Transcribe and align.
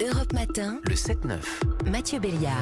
Europe 0.00 0.32
Matin, 0.32 0.78
Le 0.88 0.94
7-9. 0.94 1.38
Mathieu 1.90 2.18
Béliard. 2.20 2.52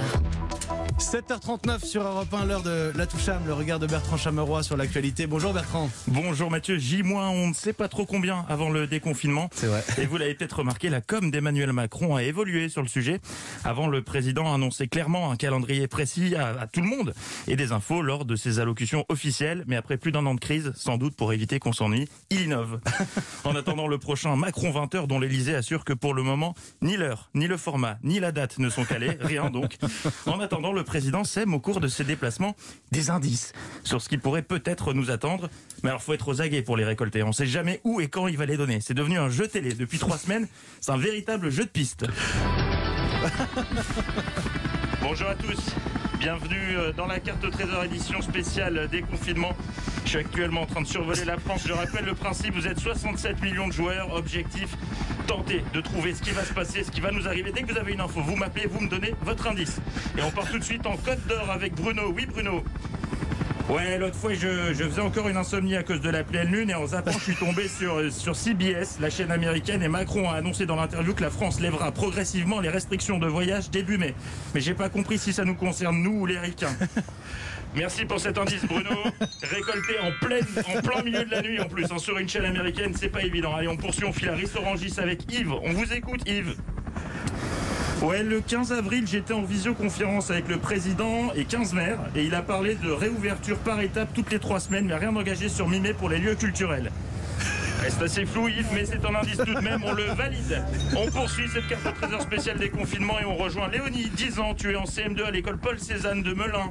7h39 0.98 1.84
sur 1.84 2.02
Europe 2.02 2.32
1, 2.32 2.46
l'heure 2.46 2.62
de 2.62 2.90
la 2.96 3.06
Toucham, 3.06 3.42
le 3.46 3.52
regard 3.52 3.78
de 3.78 3.86
Bertrand 3.86 4.16
Chameroy 4.16 4.62
sur 4.62 4.76
l'actualité. 4.78 5.26
Bonjour 5.26 5.52
Bertrand. 5.52 5.90
Bonjour 6.08 6.50
Mathieu, 6.50 6.78
J- 6.78 7.02
on 7.04 7.48
ne 7.48 7.52
sait 7.54 7.74
pas 7.74 7.88
trop 7.88 8.06
combien 8.06 8.46
avant 8.48 8.70
le 8.70 8.86
déconfinement. 8.86 9.50
C'est 9.54 9.66
vrai. 9.66 9.84
Et 9.98 10.06
vous 10.06 10.16
l'avez 10.16 10.34
peut-être 10.34 10.60
remarqué, 10.60 10.88
la 10.88 11.02
com 11.02 11.30
d'Emmanuel 11.30 11.72
Macron 11.72 12.16
a 12.16 12.22
évolué 12.22 12.68
sur 12.70 12.80
le 12.82 12.88
sujet. 12.88 13.20
Avant, 13.64 13.86
le 13.88 14.02
président 14.02 14.52
annonçait 14.54 14.88
clairement 14.88 15.30
un 15.30 15.36
calendrier 15.36 15.86
précis 15.88 16.34
à, 16.34 16.58
à 16.58 16.66
tout 16.66 16.80
le 16.80 16.88
monde 16.88 17.14
et 17.46 17.56
des 17.56 17.72
infos 17.72 18.00
lors 18.00 18.24
de 18.24 18.34
ses 18.36 18.58
allocutions 18.58 19.04
officielles. 19.10 19.64
Mais 19.66 19.76
après 19.76 19.98
plus 19.98 20.12
d'un 20.12 20.24
an 20.24 20.34
de 20.34 20.40
crise, 20.40 20.72
sans 20.76 20.96
doute 20.96 21.14
pour 21.14 21.32
éviter 21.34 21.58
qu'on 21.58 21.72
s'ennuie, 21.74 22.08
il 22.30 22.40
innove. 22.42 22.80
en 23.44 23.54
attendant 23.54 23.86
le 23.88 23.98
prochain 23.98 24.34
Macron 24.36 24.70
20h 24.70 25.06
dont 25.06 25.20
l'Elysée 25.20 25.54
assure 25.54 25.84
que 25.84 25.92
pour 25.92 26.14
le 26.14 26.22
moment, 26.22 26.54
ni 26.80 26.96
l'heure, 26.96 27.25
ni 27.34 27.46
le 27.46 27.56
format, 27.56 27.98
ni 28.02 28.20
la 28.20 28.32
date 28.32 28.58
ne 28.58 28.68
sont 28.68 28.84
calés. 28.84 29.16
Rien 29.20 29.50
donc. 29.50 29.76
En 30.26 30.40
attendant, 30.40 30.72
le 30.72 30.84
président 30.84 31.24
sème 31.24 31.54
au 31.54 31.60
cours 31.60 31.80
de 31.80 31.88
ses 31.88 32.04
déplacements 32.04 32.54
des 32.92 33.10
indices 33.10 33.52
sur 33.84 34.00
ce 34.00 34.08
qui 34.08 34.18
pourrait 34.18 34.42
peut-être 34.42 34.92
nous 34.92 35.10
attendre. 35.10 35.48
Mais 35.82 35.90
alors, 35.90 36.02
faut 36.02 36.12
être 36.12 36.28
aux 36.28 36.40
aguets 36.40 36.62
pour 36.62 36.76
les 36.76 36.84
récolter. 36.84 37.22
On 37.22 37.32
sait 37.32 37.46
jamais 37.46 37.80
où 37.84 38.00
et 38.00 38.08
quand 38.08 38.28
il 38.28 38.36
va 38.36 38.46
les 38.46 38.56
donner. 38.56 38.80
C'est 38.80 38.94
devenu 38.94 39.18
un 39.18 39.28
jeu 39.28 39.48
télé 39.48 39.74
depuis 39.74 39.98
trois 39.98 40.18
semaines. 40.18 40.46
C'est 40.80 40.92
un 40.92 40.96
véritable 40.96 41.50
jeu 41.50 41.64
de 41.64 41.70
piste. 41.70 42.06
Bonjour 45.02 45.28
à 45.28 45.34
tous. 45.34 45.58
Bienvenue 46.18 46.76
euh, 46.76 46.92
dans 46.92 47.06
la 47.06 47.20
carte 47.20 47.44
au 47.44 47.50
trésor 47.50 47.84
édition 47.84 48.22
spéciale 48.22 48.88
déconfinement. 48.90 49.52
Je 50.04 50.10
suis 50.10 50.18
actuellement 50.18 50.62
en 50.62 50.66
train 50.66 50.80
de 50.80 50.86
survoler 50.86 51.24
la 51.26 51.36
France. 51.36 51.64
Je 51.66 51.72
rappelle 51.72 52.06
le 52.06 52.14
principe, 52.14 52.54
vous 52.54 52.66
êtes 52.66 52.78
67 52.78 53.42
millions 53.42 53.68
de 53.68 53.72
joueurs. 53.72 54.12
Objectif, 54.14 54.76
tenter 55.26 55.62
de 55.74 55.80
trouver 55.82 56.14
ce 56.14 56.22
qui 56.22 56.30
va 56.30 56.42
se 56.42 56.54
passer, 56.54 56.84
ce 56.84 56.90
qui 56.90 57.00
va 57.00 57.10
nous 57.10 57.28
arriver. 57.28 57.52
Dès 57.52 57.62
que 57.62 57.72
vous 57.72 57.78
avez 57.78 57.92
une 57.92 58.00
info, 58.00 58.20
vous 58.22 58.36
m'appelez, 58.36 58.66
vous 58.66 58.80
me 58.80 58.88
donnez 58.88 59.14
votre 59.22 59.46
indice. 59.46 59.78
Et 60.16 60.22
on 60.22 60.30
part 60.30 60.50
tout 60.50 60.58
de 60.58 60.64
suite 60.64 60.86
en 60.86 60.96
Côte 60.96 61.26
d'Or 61.28 61.50
avec 61.50 61.74
Bruno. 61.74 62.10
Oui 62.14 62.26
Bruno 62.26 62.64
Ouais, 63.68 63.98
l'autre 63.98 64.14
fois, 64.14 64.32
je, 64.32 64.72
je 64.74 64.84
faisais 64.84 65.00
encore 65.00 65.28
une 65.28 65.36
insomnie 65.36 65.74
à 65.74 65.82
cause 65.82 66.00
de 66.00 66.08
la 66.08 66.22
pleine 66.22 66.52
lune 66.52 66.70
et 66.70 66.74
en 66.76 66.86
zappant, 66.86 67.10
je 67.10 67.18
suis 67.18 67.34
tombé 67.34 67.66
sur, 67.78 68.12
sur 68.12 68.36
CBS, 68.36 69.00
la 69.00 69.10
chaîne 69.10 69.32
américaine, 69.32 69.82
et 69.82 69.88
Macron 69.88 70.30
a 70.30 70.34
annoncé 70.34 70.66
dans 70.66 70.76
l'interview 70.76 71.14
que 71.14 71.22
la 71.22 71.30
France 71.30 71.58
lèvera 71.58 71.90
progressivement 71.90 72.60
les 72.60 72.68
restrictions 72.68 73.18
de 73.18 73.26
voyage 73.26 73.70
début 73.70 73.98
mai. 73.98 74.14
Mais 74.54 74.60
j'ai 74.60 74.74
pas 74.74 74.88
compris 74.88 75.18
si 75.18 75.32
ça 75.32 75.44
nous 75.44 75.56
concerne, 75.56 76.00
nous 76.00 76.20
ou 76.20 76.26
les 76.26 76.38
ricains. 76.38 76.76
Merci 77.74 78.04
pour 78.04 78.20
cet 78.20 78.38
indice, 78.38 78.64
Bruno. 78.64 78.90
Récolté 79.42 79.98
en, 80.00 80.12
pleine, 80.24 80.46
en 80.68 80.80
plein 80.80 81.02
milieu 81.02 81.24
de 81.24 81.30
la 81.30 81.42
nuit 81.42 81.60
en 81.60 81.66
plus, 81.66 81.86
hein, 81.90 81.98
sur 81.98 82.16
une 82.18 82.28
chaîne 82.28 82.44
américaine, 82.44 82.92
c'est 82.96 83.08
pas 83.08 83.22
évident. 83.22 83.52
Allez, 83.54 83.68
on 83.68 83.76
poursuit, 83.76 84.04
on 84.04 84.12
file 84.12 84.28
à 84.28 84.34
Rissorangis 84.34 84.94
avec 84.98 85.30
Yves. 85.32 85.52
On 85.52 85.72
vous 85.72 85.92
écoute, 85.92 86.20
Yves. 86.26 86.54
Ouais, 88.02 88.22
le 88.22 88.40
15 88.40 88.72
avril, 88.72 89.06
j'étais 89.06 89.32
en 89.32 89.42
visioconférence 89.42 90.30
avec 90.30 90.48
le 90.48 90.58
président 90.58 91.32
et 91.34 91.44
15 91.44 91.72
maires 91.72 91.98
et 92.14 92.24
il 92.24 92.34
a 92.34 92.42
parlé 92.42 92.74
de 92.74 92.90
réouverture 92.90 93.56
par 93.58 93.80
étape 93.80 94.10
toutes 94.14 94.30
les 94.30 94.38
trois 94.38 94.60
semaines, 94.60 94.86
mais 94.86 94.94
rien 94.94 95.12
d'engagé 95.12 95.48
sur 95.48 95.66
mi-mai 95.66 95.94
pour 95.94 96.10
les 96.10 96.18
lieux 96.18 96.34
culturels. 96.34 96.92
C'est 97.88 98.02
assez 98.02 98.26
flou, 98.26 98.48
Yves, 98.48 98.66
mais 98.74 98.84
c'est 98.84 99.04
un 99.04 99.14
indice 99.14 99.38
tout 99.38 99.54
de 99.54 99.60
même, 99.60 99.82
on 99.84 99.92
le 99.94 100.04
valide. 100.14 100.62
On 100.96 101.10
poursuit 101.10 101.48
cette 101.48 101.68
carte 101.68 101.86
au 101.86 101.92
trésor 101.92 102.20
spéciale 102.20 102.58
des 102.58 102.68
confinements 102.68 103.18
et 103.18 103.24
on 103.24 103.36
rejoint 103.36 103.68
Léonie, 103.68 104.10
10 104.14 104.40
ans, 104.40 104.54
tu 104.54 104.72
es 104.72 104.76
en 104.76 104.84
CM2 104.84 105.24
à 105.24 105.30
l'école 105.30 105.56
Paul 105.56 105.78
Cézanne 105.78 106.22
de 106.22 106.34
Melun. 106.34 106.70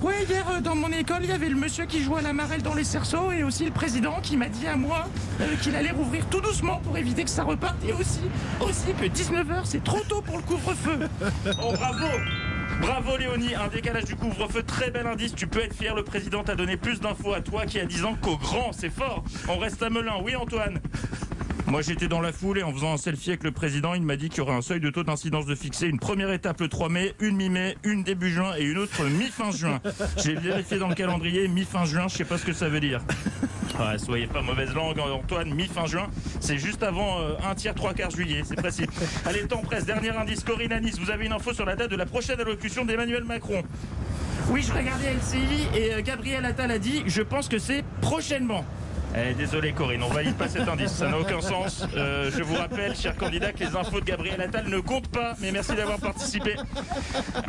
Ouais, 0.00 0.24
hier 0.28 0.44
euh, 0.48 0.60
dans 0.60 0.76
mon 0.76 0.92
école, 0.92 1.18
il 1.22 1.28
y 1.28 1.32
avait 1.32 1.48
le 1.48 1.56
monsieur 1.56 1.84
qui 1.84 2.02
jouait 2.02 2.20
à 2.20 2.22
la 2.22 2.32
marelle 2.32 2.62
dans 2.62 2.74
les 2.74 2.84
cerceaux 2.84 3.32
et 3.32 3.42
aussi 3.42 3.64
le 3.64 3.72
président 3.72 4.20
qui 4.22 4.36
m'a 4.36 4.48
dit 4.48 4.66
à 4.68 4.76
moi 4.76 5.08
euh, 5.40 5.56
qu'il 5.60 5.74
allait 5.74 5.90
rouvrir 5.90 6.24
tout 6.26 6.40
doucement 6.40 6.76
pour 6.84 6.96
éviter 6.96 7.24
que 7.24 7.30
ça 7.30 7.42
reparte. 7.42 7.76
Et 7.84 7.92
aussi, 7.92 8.20
aussi 8.60 8.92
que 8.94 9.06
19h 9.06 9.62
c'est 9.64 9.82
trop 9.82 10.00
tôt 10.08 10.22
pour 10.22 10.36
le 10.36 10.42
couvre-feu. 10.44 10.98
Oh 11.62 11.72
bravo. 11.72 12.06
Bravo 12.80 13.16
Léonie, 13.16 13.54
un 13.56 13.66
décalage 13.66 14.04
du 14.04 14.14
couvre-feu, 14.14 14.62
très 14.62 14.90
bel 14.92 15.06
indice, 15.06 15.34
tu 15.34 15.48
peux 15.48 15.60
être 15.60 15.74
fier, 15.74 15.96
le 15.96 16.04
président 16.04 16.44
t'a 16.44 16.54
donné 16.54 16.76
plus 16.76 17.00
d'infos 17.00 17.32
à 17.32 17.40
toi 17.40 17.66
qui 17.66 17.80
a 17.80 17.84
10 17.86 18.04
ans 18.04 18.16
qu'au 18.20 18.36
grand, 18.36 18.70
c'est 18.72 18.90
fort. 18.90 19.24
On 19.48 19.58
reste 19.58 19.82
à 19.82 19.90
Melun, 19.90 20.20
oui 20.22 20.36
Antoine 20.36 20.78
moi 21.66 21.82
j'étais 21.82 22.08
dans 22.08 22.20
la 22.20 22.32
foule 22.32 22.58
et 22.58 22.62
en 22.62 22.72
faisant 22.72 22.92
un 22.92 22.96
selfie 22.96 23.30
avec 23.30 23.44
le 23.44 23.50
président, 23.50 23.94
il 23.94 24.02
m'a 24.02 24.16
dit 24.16 24.28
qu'il 24.28 24.38
y 24.38 24.40
aurait 24.40 24.54
un 24.54 24.62
seuil 24.62 24.80
de 24.80 24.90
taux 24.90 25.04
d'incidence 25.04 25.46
de 25.46 25.54
fixé, 25.54 25.86
une 25.86 25.98
première 25.98 26.30
étape 26.32 26.60
le 26.60 26.68
3 26.68 26.88
mai, 26.88 27.14
une 27.20 27.36
mi-mai, 27.36 27.76
une 27.84 28.02
début 28.02 28.30
juin 28.30 28.52
et 28.56 28.64
une 28.64 28.78
autre 28.78 29.04
mi-fin 29.04 29.50
juin. 29.50 29.80
J'ai 30.22 30.34
vérifié 30.34 30.78
dans 30.78 30.88
le 30.88 30.94
calendrier, 30.94 31.48
mi-fin 31.48 31.84
juin, 31.84 32.08
je 32.08 32.16
sais 32.16 32.24
pas 32.24 32.38
ce 32.38 32.44
que 32.44 32.52
ça 32.52 32.68
veut 32.68 32.80
dire. 32.80 33.00
Ouais, 33.78 33.98
soyez 33.98 34.26
pas 34.26 34.42
mauvaise 34.42 34.74
langue, 34.74 34.98
Antoine, 34.98 35.54
mi-fin 35.54 35.86
juin, 35.86 36.08
c'est 36.40 36.58
juste 36.58 36.82
avant 36.82 37.20
euh, 37.20 37.34
un 37.48 37.54
tiers, 37.54 37.74
trois 37.74 37.94
quarts 37.94 38.10
juillet, 38.10 38.42
c'est 38.44 38.56
précis. 38.56 38.86
Allez, 39.24 39.42
le 39.42 39.48
temps 39.48 39.62
presse, 39.62 39.84
dernier 39.84 40.10
indice, 40.10 40.42
Corinne 40.42 40.72
Anis, 40.72 40.98
vous 40.98 41.10
avez 41.10 41.26
une 41.26 41.32
info 41.32 41.52
sur 41.52 41.64
la 41.64 41.76
date 41.76 41.90
de 41.90 41.96
la 41.96 42.06
prochaine 42.06 42.40
allocution 42.40 42.84
d'Emmanuel 42.84 43.24
Macron. 43.24 43.62
Oui, 44.50 44.62
je 44.62 44.72
regardais 44.72 45.12
LCI 45.12 45.78
et 45.78 45.94
euh, 45.94 46.02
Gabriel 46.02 46.44
Attal 46.46 46.70
a 46.70 46.78
dit 46.78 47.02
Je 47.06 47.20
pense 47.20 47.48
que 47.48 47.58
c'est 47.58 47.84
prochainement. 48.00 48.64
Eh, 49.16 49.34
désolé 49.34 49.72
Corinne, 49.72 50.02
on 50.02 50.08
valide 50.12 50.34
pas 50.36 50.48
cet 50.48 50.68
indice, 50.68 50.92
ça 50.92 51.08
n'a 51.08 51.18
aucun 51.18 51.40
sens. 51.40 51.84
Euh, 51.96 52.30
je 52.36 52.42
vous 52.42 52.54
rappelle, 52.54 52.94
chers 52.94 53.16
candidats, 53.16 53.52
que 53.52 53.60
les 53.60 53.74
infos 53.74 54.00
de 54.00 54.04
Gabriel 54.04 54.40
Attal 54.40 54.68
ne 54.68 54.78
comptent 54.80 55.08
pas, 55.08 55.34
mais 55.40 55.50
merci 55.50 55.74
d'avoir 55.74 55.98
participé. 55.98 56.56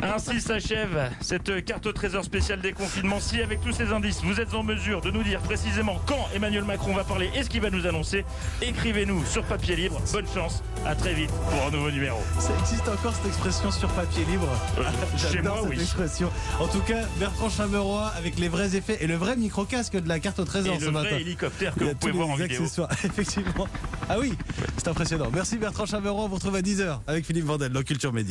Ainsi 0.02 0.40
s'achève 0.40 1.10
cette 1.20 1.64
carte 1.64 1.86
au 1.86 1.92
trésor 1.92 2.24
spécial 2.24 2.60
des 2.60 2.72
confinements. 2.72 3.20
Si 3.20 3.40
avec 3.42 3.60
tous 3.60 3.72
ces 3.72 3.92
indices, 3.92 4.20
vous 4.24 4.40
êtes 4.40 4.54
en 4.54 4.62
mesure 4.62 5.00
de 5.02 5.10
nous 5.10 5.22
dire 5.22 5.40
précisément 5.40 6.00
quand 6.06 6.28
Emmanuel 6.34 6.64
Macron 6.64 6.94
va 6.94 7.04
parler 7.04 7.30
et 7.34 7.42
ce 7.42 7.50
qu'il 7.50 7.60
va 7.60 7.70
nous 7.70 7.86
annoncer, 7.86 8.24
écrivez-nous 8.62 9.24
sur 9.26 9.44
papier 9.44 9.76
libre. 9.76 10.00
Bonne 10.12 10.26
chance, 10.34 10.62
à 10.86 10.94
très 10.94 11.12
vite 11.12 11.30
pour 11.30 11.66
un 11.66 11.70
nouveau 11.70 11.90
numéro. 11.90 12.18
Ça 12.38 12.52
existe 12.60 12.88
encore 12.88 13.14
cette 13.14 13.26
expression 13.26 13.70
sur 13.70 13.88
papier 13.90 14.24
libre? 14.24 14.48
Euh, 14.78 14.82
chez 15.18 15.42
moi, 15.42 15.58
cette 15.60 15.70
oui. 15.70 15.80
expression. 15.80 16.30
En 16.58 16.66
tout 16.68 16.80
cas, 16.80 17.02
Bertrand 17.18 17.50
Chameroy 17.50 18.10
avec 18.16 18.38
les 18.38 18.48
vrais 18.48 18.74
effets 18.76 18.98
et 19.00 19.06
le 19.06 19.14
vrai 19.16 19.36
micro-casque 19.36 19.96
de 19.96 20.08
la 20.08 20.18
carte 20.20 20.38
au 20.40 20.44
trésor 20.44 20.74
Et 20.74 20.80
ce 20.80 20.86
le 20.86 20.90
matin. 20.92 21.08
vrai 21.10 21.18
hélicoptère 21.50 21.74
que 21.74 21.84
vous 21.84 21.94
pouvez 21.94 22.12
tous 22.12 22.16
voir 22.16 22.28
en 22.28 22.36
les 22.36 22.44
vidéo. 22.44 22.62
accessoires, 22.62 22.90
effectivement. 23.04 23.68
Ah 24.08 24.18
oui, 24.18 24.34
c'est 24.76 24.88
impressionnant. 24.88 25.30
Merci 25.32 25.58
Bertrand 25.58 25.86
Chameroy, 25.86 26.22
on 26.24 26.28
vous 26.28 26.34
retrouve 26.36 26.56
à 26.56 26.60
10h 26.62 27.00
avec 27.06 27.24
Philippe 27.26 27.44
Vandel 27.44 27.72
dans 27.72 27.82
Culture 27.82 28.12
Média. 28.12 28.28